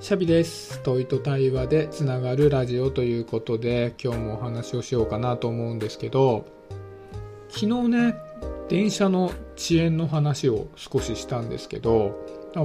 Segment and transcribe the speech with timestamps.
[0.00, 0.80] シャビです。
[0.82, 6.46] 問いと対話でつながるラジオということで、今日もお話をしようかなと思うんですけど、
[7.48, 8.16] 昨日ね、
[8.68, 12.18] 電車の遅延の話を少ししたんですけど、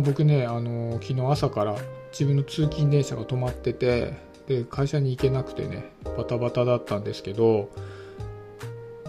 [0.03, 1.75] 僕ね、あの、昨日朝から
[2.11, 4.13] 自分の通勤電車が止まってて、
[4.47, 7.69] で、会社に行けなくてね、バタバタだったんですけど、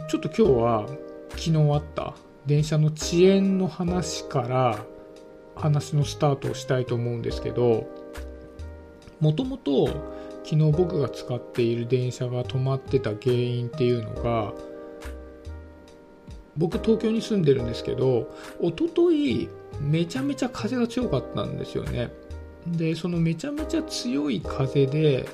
[0.09, 0.87] ちょっと今日は
[1.31, 2.15] 昨日あった
[2.47, 4.85] 電車の遅延の話から
[5.55, 7.87] 話のスタートをしたいと思うんですけど
[9.21, 9.87] もともと
[10.45, 14.53] 昨日僕が使っている電車が止まってた原因っていうのが
[16.57, 19.49] 僕東京に住んでるんですけど一昨日
[19.81, 22.11] めちゃめちゃ風が強かったんですよね。
[22.67, 25.27] でそのめちゃめちゃ強い風で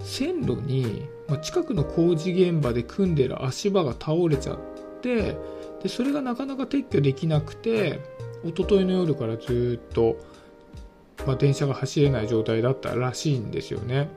[0.00, 4.58] 線路に、ま、近くの工事現場で組んでる足場が倒れちゃっ
[5.00, 5.36] て
[5.82, 8.00] でそれがなかなか撤去できなくて
[8.44, 10.18] 一昨日の夜からずっと、
[11.26, 14.08] まあ、電車が走れない状態だったらしいんですよね。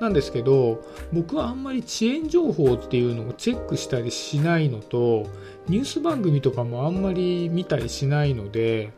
[0.00, 5.26] なんですけど僕はあんまり遅延情報っていうのをチェックしたりしないのと
[5.68, 8.92] ニュース番組とかもあんまり見たりしないので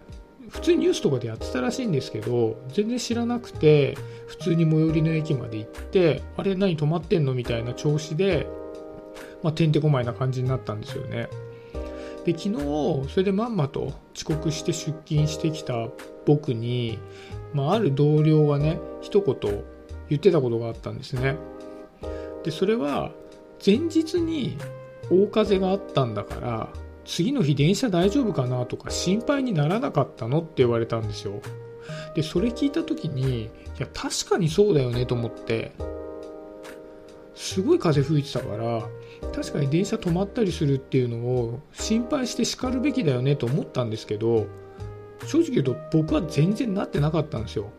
[0.49, 8.47] 普通にニュースとかでやってたらしいんですけど全然知らなくて普通に最寄りの駅まで行ってあれ何止まってんのみたいな調子で、
[9.43, 11.29] まあ、てんてこまいな感じになったんですよね。
[12.29, 15.89] で昨日それでまんまと遅刻して出勤してきた
[16.27, 16.99] 僕に、
[17.55, 19.65] まあ、ある同僚がね一言
[20.11, 21.37] 言ってたことがあったんですね。
[22.45, 23.13] でそれは
[23.65, 24.59] 前日に
[25.11, 26.69] 大風があったんだから
[27.07, 31.41] 次の日電車大丈夫かなとか心配にならなかったのって言われたんですよ。
[32.15, 35.73] でそれ聞いた時にいや確かにそうだよねと思って
[37.35, 38.83] すごい風吹いてたから
[39.35, 44.47] 確かに電車止まったりするっていうのを心配して叱るべきだよねと思ったんですけど
[45.27, 47.71] 正直言うと僕は全然なってなかったんですよ。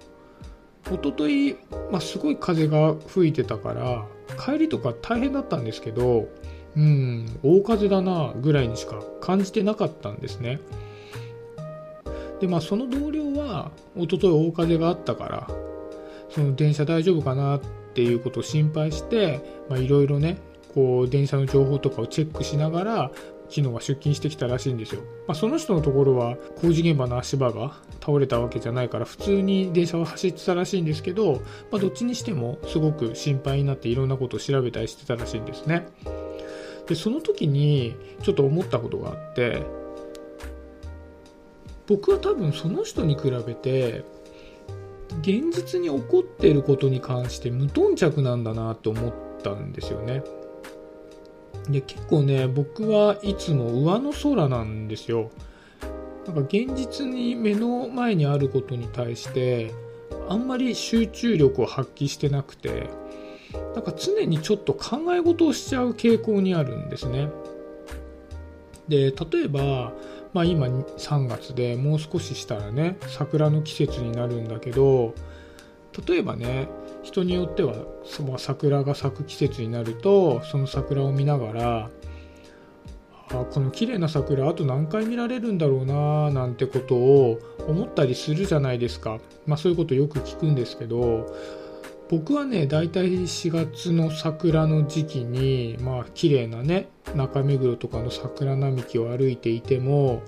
[0.85, 1.55] 一昨日、
[1.91, 4.05] まあ、すごい風が吹いてたから
[4.43, 6.27] 帰りとか大変だったんですけど
[6.75, 10.59] うん大風だなぐらいにしか感じてなかったんですね。
[12.39, 15.47] でまあその同僚は一昨日大風があったから
[16.30, 17.61] その電車大丈夫かなっ
[17.93, 19.41] ていうことを心配して
[19.71, 20.37] いろいろね
[20.73, 23.11] こう電車の情報とかをチェックしながら
[23.49, 31.41] 昨日は出勤してきたらしいんですよ、まあ、その人のところは工事現場の足場が倒れたわけじゃないから普通に電車は走ってたらしいんですけど、
[31.71, 35.87] まあ、どっちにしてもすごく心配になっていろんなことを調べたりしてたらしいんですね。
[36.87, 39.63] でその時にちょっと思ったことがあって
[41.85, 44.03] 僕は多分その人に比べて
[45.21, 49.13] 現実に起こっていることに関して無頓着なんだなと思っ
[49.43, 50.23] たんですよね。
[51.70, 55.30] で結構ね僕はいつも上の空なんですよ。
[56.26, 59.73] なんか現実に目の前にあることに対して
[60.27, 62.89] あんまり集中力を発揮してなくて
[63.73, 67.30] なんか常にちょっと考え事をしちゃう傾向にあるんですね。
[68.88, 69.93] で例えば、
[70.33, 75.14] まあ、今3月でもう少ししたらね桜の季節になるんだけど
[76.08, 76.67] 例えばね
[77.04, 81.89] 人によってはその桜が咲く季節になるとその桜を見ながら
[83.32, 91.27] あこの綺麗な桜あと何回見られるんだろうななんてことを思ったりするじゃないですか、まあ、そういうことよく聞くんですけど
[92.09, 100.23] 僕はねだいたい4月の桜の時期にまあ綺麗なね中目黒とかの桜並木を歩いていても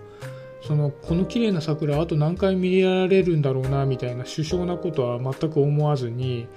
[0.62, 6.48] そのこの綺麗な桜あと何回見られるんだろうなみたいな首相なことは全く思わずに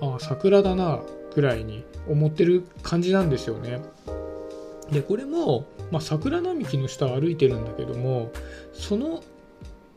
[0.00, 1.00] ああ桜だな
[1.32, 3.80] くらいに思ってる感じなんですよね。
[4.90, 8.30] でこれも、まあ、桜並木の下を歩いてるんだけども
[8.74, 9.22] その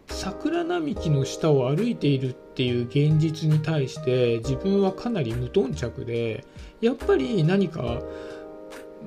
[0.08, 6.46] 桜並木の下を歩いているっていう現実に対して自分はかなり無頓着で
[6.80, 8.02] やっぱり何か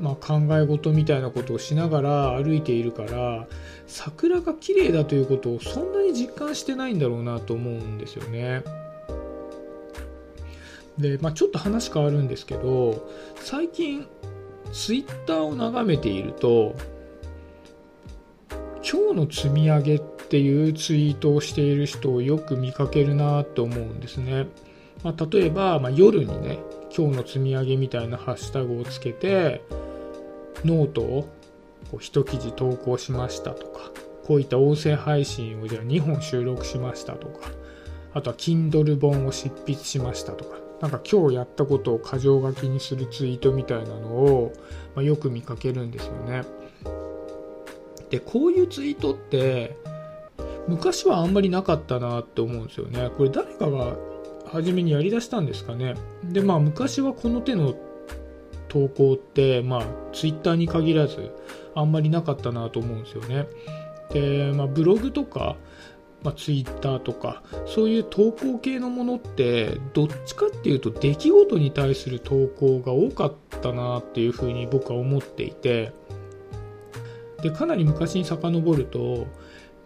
[0.00, 3.46] まあ、考え事みたいなことをしながら歩いているから
[3.86, 8.62] 桜が綺麗だということをそんなに実感してないんだろうなと思うんですよね。
[10.98, 14.06] で、まあ、ちょっと話変わるんですけど最近
[14.72, 16.74] ツイッターを眺めていると
[18.90, 24.46] 今日の積み上げっていうツイートをしている人をよく見かけるなと思うんですね。
[25.02, 26.58] まあ、例えば、まあ、夜にね
[26.96, 29.62] 今日の積み上げみたいなハッシュタグをつけて
[30.64, 31.28] ノートを
[31.90, 33.90] こう一記事投稿しましたとか
[34.26, 37.50] こういった音声配信をじゃあ2本収録しましたとか
[38.14, 44.52] あとは Kindle 本を執筆しましたとかなんか今日やったことを箇条書きにするツイートみたいなのを、
[44.94, 46.42] まあ、よく見かけるんですよね
[48.10, 49.76] でこういうツイートって
[50.68, 53.10] 昔はあんまりなかったなって思うんですよね。
[53.16, 53.96] これ誰かが
[54.46, 55.94] 初めにやりだしたんですかね。
[56.22, 57.74] で、まあ昔はこの手の
[58.68, 61.34] 投稿って、まあツイッターに限らず
[61.74, 63.46] あんまりなかったなと思うんですよね。
[64.12, 65.56] で、まあブログとか、
[66.22, 75.92] まあ、ツイッターとかそういう投稿系のものってどっちかっていうと出来事に対する投稿が多かったなっていうふうに僕は思っていて
[77.42, 79.26] でかなり昔に遡ると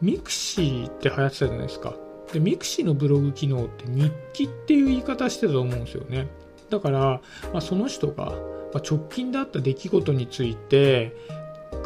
[0.00, 1.94] mixi って流行ってたじゃないですか
[2.32, 6.28] で mixi のブログ機能って日記っていう言い方してたと思うんですよね
[6.70, 7.20] だから、
[7.52, 8.32] まあ、その人が
[8.72, 11.14] ま直近であった出来事について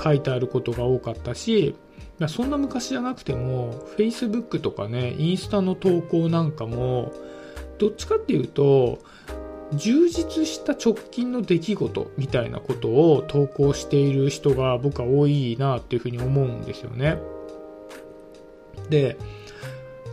[0.03, 1.77] 書いてあることが多かったし
[2.19, 7.13] まそんな昔じゃなくても Facebook とかねインスタの投稿なんかも
[7.79, 8.99] どっちかっていうと
[9.75, 17.19] 充実した直近の出来事みたいなことを投稿している人が僕は多いなっていうふうに思うんですよね。
[18.89, 19.17] で、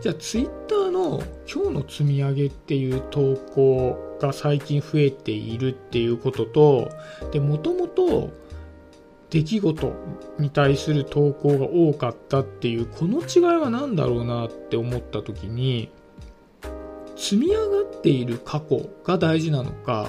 [0.02, 1.22] じゃあ Twitter の
[1.52, 6.90] 今日の積み上げっていう投稿が最近増えているっていうことと、
[7.32, 8.32] で、もともと
[9.34, 9.94] 出来事
[10.38, 15.90] に対する投稿が多かったっていうこの違いは何だろうなって思った時に
[17.16, 20.08] 積み上がっている過去が大事なのか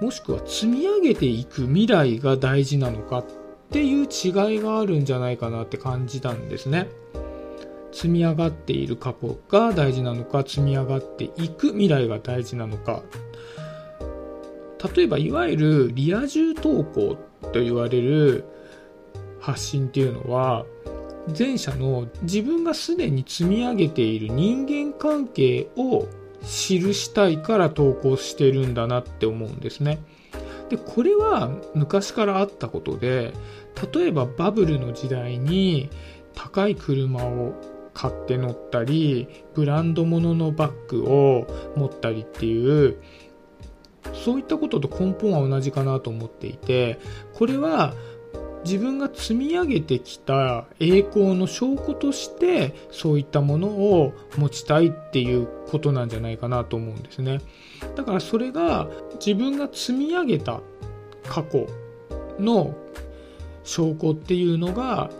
[0.00, 3.26] もしくは積み上げていく未来が大事なのかっ
[3.70, 6.88] ていう違いがあるんじゃないかなって感じたんですね。
[7.92, 13.02] 積み上がっている過去が大事なのか積み上がっていく未来が大事なのか。
[14.94, 17.16] 例えばいわゆるリア充投稿
[17.52, 18.44] と言われる
[19.40, 20.66] 発信っていうのは
[21.38, 26.06] 前者の自分がすでに積み上げている人間関係を
[26.42, 30.00] 記したいから投稿してるんだなって思うんですね。
[30.68, 33.32] で、これは昔からあったことで、
[33.94, 35.88] 例えばバブルの時代に
[36.34, 37.54] 高い車を
[37.94, 41.46] 買って乗ったり、ブランド物のバッグを
[41.76, 42.98] 持ったりっていう、
[44.12, 46.98] そういったことと根本は同じかなと思っていて、
[47.32, 47.94] これは
[48.64, 57.40] 自分が積み上げてきた栄光の証拠としてそういったものを持ちたいっていうことなんじゃないかなと思うんですね。
[57.94, 58.88] だからそれが
[59.24, 60.60] 自分が積み上げた
[61.24, 61.66] 過去
[62.38, 62.74] の
[63.64, 65.10] 証拠っていうのが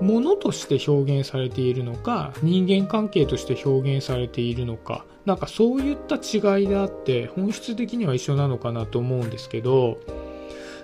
[0.00, 10.00] ものとして表現されているのか人間関係として表現されているのかなんかそういった違いであって本質的には一緒なのかなと思うんですけど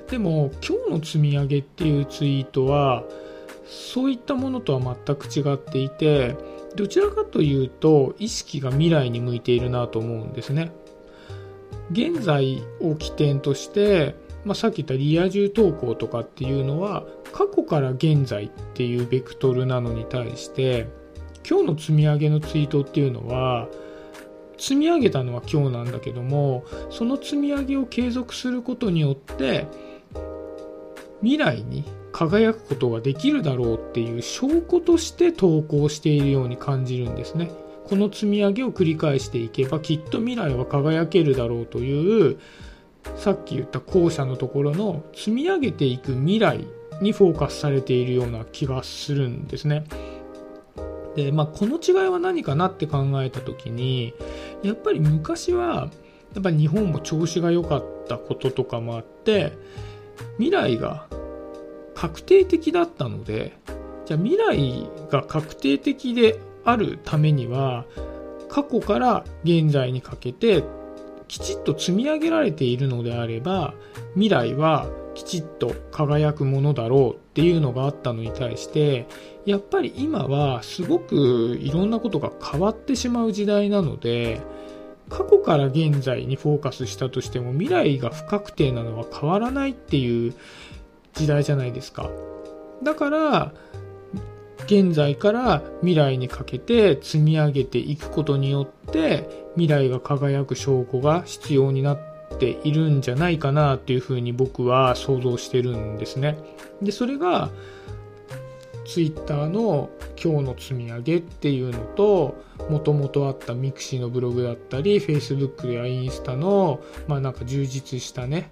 [0.09, 3.03] でも今日の積み上げっていうツイートは
[3.65, 6.37] そういったものとは全く違っていて
[6.77, 10.71] どちらかというと意識が未来に向いているなと思うんですね。
[11.91, 14.15] 現在を起点として、
[14.45, 20.89] まあ、さっき言ったリア充投稿とかっていうのは過去から現在っていうベクトルなのに対して
[21.49, 23.69] 今日の積み上げのツイートっていうのは
[24.59, 29.67] 積み上げたのは今日なんだけどもその積み上げを継続することによって
[31.21, 37.51] 未来に輝くことができるだろうっていう証拠として投稿しているように感じるんですね。
[37.85, 42.39] この積み上げを繰り返していけばきっと未来は輝けるだろうという
[43.17, 46.67] さっき言った後者のところの積み上げていく未来
[47.01, 49.85] にフォーカスされているような気がするんですね。
[51.17, 54.15] で、まあ、この違いは何かなって考えた時に
[54.63, 55.91] やっぱり昔は
[56.35, 59.57] やっぱ日本も調子が良かったこととかもあって
[60.37, 61.09] 未来が
[61.95, 63.57] 確定的だったので、
[64.05, 67.87] じゃあ未来が確定的であるためには、
[68.51, 70.63] 過去から現在にかけて
[71.27, 73.73] きちっと積み上げられているのであれば、
[74.13, 79.07] 未来はきちっと輝くものだろうっていうのがあったのに対して、
[79.47, 84.43] やっぱり今はすごくいろんなことが変わってしまう時代なので、
[85.09, 90.35] 過去から現在にフォーカスしたとしても未来が不確定なのは変わらないっていう
[91.15, 92.11] 時代じゃないですか。
[92.83, 93.53] だから、
[94.67, 106.39] 現在から未来にかけて積み上げていくことによって未来が輝く証拠が必要になってているんじゃないかなっていうふうに僕は想像してるんですね。
[106.83, 107.51] で、それが
[108.87, 109.91] ツイッターの
[110.23, 112.35] 今日の積み上げっていうのと、
[112.71, 118.51] もともとあった mixi のブログだったり、Facebook やインスタの、まあなんか充実したね、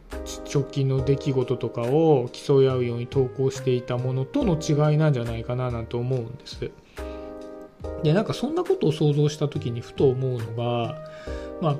[0.53, 6.71] 直近の出来事とかを競い合うように投稿していたものとの違いなんじゃないかななんて思うんです。
[8.05, 10.99] で、なんかそんなことを想像した時にふと思うのが、
[11.61, 11.77] まあ、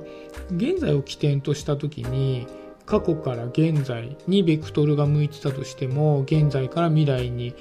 [0.51, 2.47] 現在を起点とした時に、
[2.85, 7.55] 過去から現在にベクトルが向いてたとしても、現在から未来に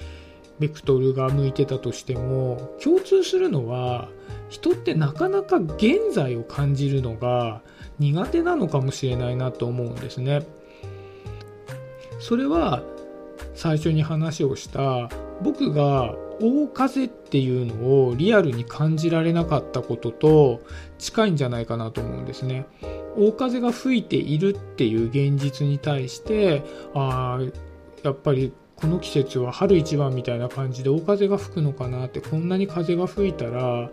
[0.59, 4.09] ベクトルが向いてたとしても共通するのは
[4.49, 7.63] 人ってなかなか現在を感じるのが
[7.99, 10.47] 苦手なのかもしれないなと思うんですね。
[12.21, 12.83] それは
[13.55, 15.09] 最初に話をした
[15.43, 20.61] 僕が大風っていうのをリアルに感じられなかったことと
[20.99, 22.67] 近いんじゃないかなと思うんですね。
[23.17, 26.63] 大風が吹いているっていう現実に対して
[26.95, 27.41] あ
[28.03, 33.91] やっぱりこの季節は春一番みたいな感じで大風が吹くのかなってこんなに風が吹いたら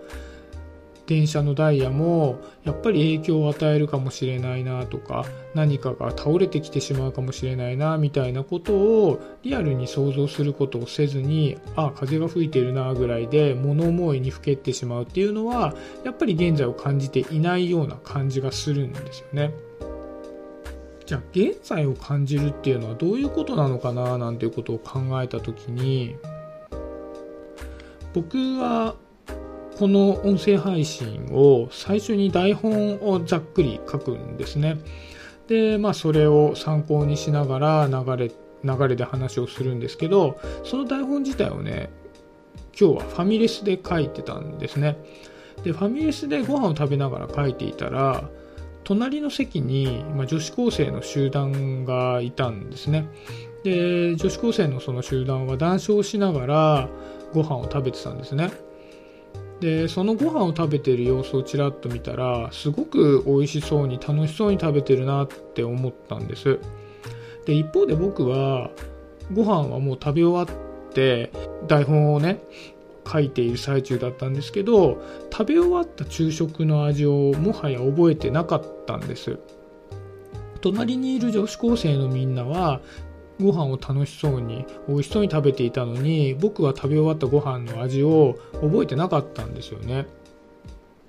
[1.08, 19.52] 電車のダイヤもやっぱり影響を与えるかもしれないなとか何かが倒れてきてしまうかもしれないなみたいなことをリアルに想像することをせずにああ風が吹いてるなぐらいで物思いにふけってしまうっていうのはやっぱり現在を感じていないような感じがするんですよね。
[21.06, 26.16] じゃあ現在を感じるっていうのはどういうことなのかななんていうことを考えた時に
[28.14, 28.96] 僕は
[29.82, 34.78] この音声配信を最初に台本をざっくり書くんですね。
[35.48, 38.32] で、まあそれを参考にしながら流れ、
[38.64, 41.90] 流れで話をするんですけど、その台本自体をね、
[42.80, 44.98] 今日はファミレスで書いてたんですね。
[45.64, 48.30] で、ファミレスでご飯を食べながら書いていたら、
[48.84, 53.08] 隣の席に、まあ、女子高生の集団がいたんですね。
[53.64, 56.90] で、女子高生のその集団は談笑しながら
[57.34, 58.52] ご飯を食べてたんですね。
[59.62, 66.60] でそのご飯を食べてる様子をちらっと見たらすごく美味しそうに楽しそうに食べてるなって思ったんです。
[67.46, 68.72] で一方で僕は
[69.32, 71.32] ご飯はもう食べ終わって
[71.68, 72.40] 台本をね
[73.08, 75.00] 書いている最中だったんですけど
[75.32, 79.38] 食べ終わった昼食の味をもはや覚えてなかったんです。
[80.62, 82.82] 隣にいる女子高生のみんなは
[83.42, 90.08] ご飯を楽しそうに美味しそうに食べていたのに僕は食べ終わったご飯の味を覚えてなかったんですよね。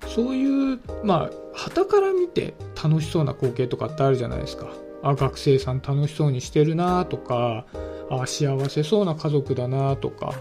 [0.07, 4.67] そういうまあ旗から見て楽しそうな光景とかってあるじゃないですか。
[5.01, 7.65] あ学生さん楽しそうにしてるなとか
[8.09, 10.33] あ幸せそうな家族だなとか。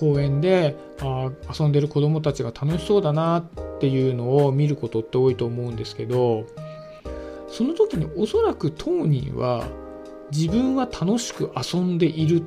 [0.00, 6.46] 公園であ遊んでる子供たちが楽しそうだなっていうのを見ることって多いと思うんですけど
[7.48, 9.68] その時におそらく当人は
[10.32, 12.42] 自分は楽しく遊んでいる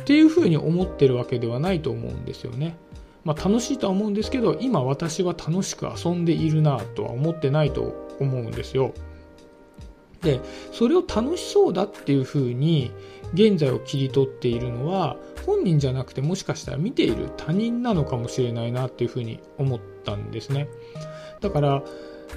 [0.00, 2.76] っていうふうに思ってるわけではないと思うんですよね。
[3.24, 8.94] まあ、楽しいとは思うんですけど今私は楽しく遊んでいるなとは思ってないと思うんですよ。
[10.22, 10.40] で
[10.72, 12.92] それを楽しそうだっていうふうに
[13.32, 20.68] 現在を切り取っているのは本人じゃなくてもしかしたら見ている他人なのかもしれないなっていうふうに思ったんですね。
[21.40, 21.82] だから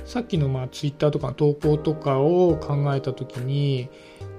[0.05, 3.89] さっきのまあツイッターとかの投稿とかを考えた時に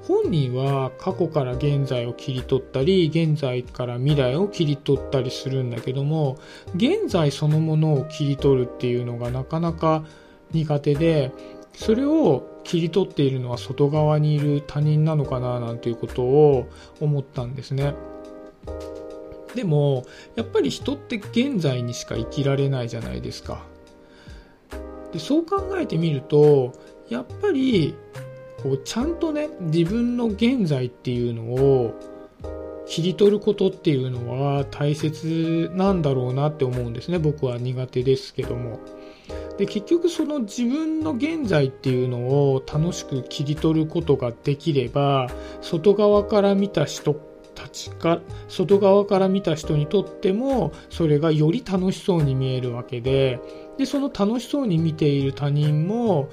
[0.07, 6.39] 本人は過去から現在を切り取ったり現在から未来を切り取ったりするんだけども
[6.75, 10.05] 現在そのものを切り取るっていうのがなかなか
[10.53, 11.33] 苦手で
[11.75, 16.69] それを切り取っているのは外側にいる他人なのかななんていうことを
[17.01, 17.95] 思ったんですね。
[19.55, 23.65] でもやっぱり人って現在にしか生きられないじゃないですか。
[25.13, 26.73] でそう考えてみると
[27.09, 27.95] やっぱり
[28.65, 31.95] こうちゃんとね自分の現在っていうのを
[32.87, 37.19] 切り取ることっていうのは大切なんだろうなって思うんですね。
[37.19, 38.81] 僕は苦手ですけども。
[39.59, 45.29] で結局その自分の現在っていうのを楽しく切り取ることができれば
[45.61, 47.15] 外側から見た人
[47.55, 53.41] たちか外側から見た人にとってもそれがより楽しそうに見えるわけで。
[53.77, 56.29] でその楽しそうに見ている他人も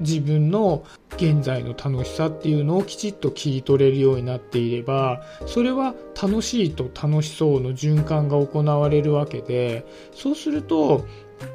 [0.00, 0.84] 自分の
[1.16, 11.04] 現在の楽しさっていうのをきちっと切り取れるようになっていればそれは楽しいと楽しそうの循環が行われるわけでそうすると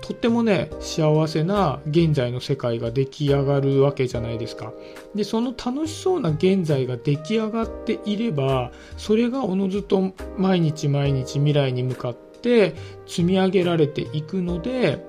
[0.02, 4.74] とってもね幸せな現在の世界が出来上がるわけじゃないですか。
[5.14, 12.76] でその楽しそうな現在が出来上がっていればそれがおのずと毎日毎日未来に向かって
[13.06, 15.06] 積み上げられていくので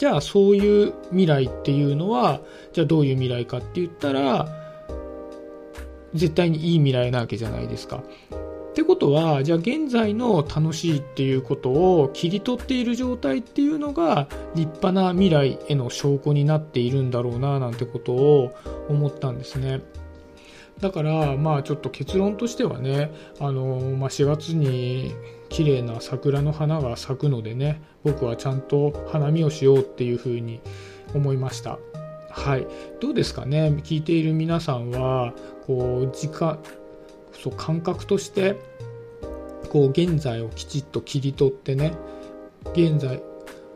[0.00, 2.40] じゃあそういう未来っていうのは
[2.72, 4.48] じゃあどういう未来かって言ったら
[6.14, 8.02] 絶対にいい未来なわけじゃないですか。
[8.70, 18.56] ってことはじゃあ現在の楽しいっていうことを切り取っている状態っていうのが立派な未来への証拠になっているんだろうななんてことを
[18.88, 19.82] 思ったんですね。
[20.80, 25.12] だからまあちょっと結論としてはねあの、まあ、4月に
[25.50, 30.60] 綺麗な桜の花が咲くのでね僕はちゃんと花見をしようっていうふうに
[31.14, 31.78] 思いました。
[32.30, 32.66] はい。
[33.00, 33.74] どうですかね？
[33.84, 35.34] 聞いている皆さんは
[35.66, 36.58] こう時間
[37.32, 38.56] そう感覚として
[39.70, 41.94] こう現在をきちっと切り取ってね
[42.72, 43.20] 現在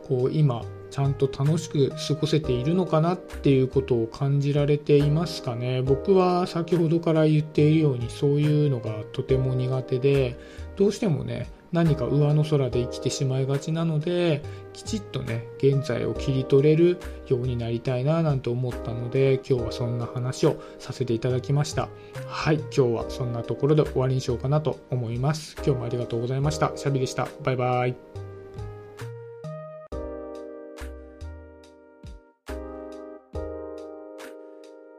[0.07, 5.81] こう今ちゃんと楽しく過ごせているのかなっていうことを感じられていますかね？
[5.81, 10.37] 僕は先ほどから言っているようにそういうのがとても苦手で
[10.77, 14.41] どうしてもね何か上の空で生きてしまいがちなので
[14.71, 21.89] きちっとね現在を切り取れるようになりたいななんて思ったので今日はそんな話をさせていただきました。
[22.27, 25.55] はい今日はそんなところで終わりにしようかなと思います。
[25.57, 26.71] 今日もありがとうございました。
[26.77, 27.27] シャビでした。
[27.43, 28.24] バイバイ。